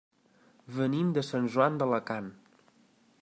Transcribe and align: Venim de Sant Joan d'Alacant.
Venim 0.77 1.11
de 1.17 1.25
Sant 1.29 1.47
Joan 1.57 1.77
d'Alacant. 1.83 2.35